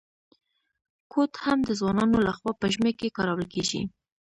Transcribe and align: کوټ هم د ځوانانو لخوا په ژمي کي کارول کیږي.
کوټ 1.11 1.31
هم 1.45 1.59
د 1.65 1.69
ځوانانو 1.79 2.17
لخوا 2.27 2.51
په 2.59 2.65
ژمي 2.73 2.93
کي 2.99 3.09
کارول 3.17 3.45
کیږي. 3.53 3.81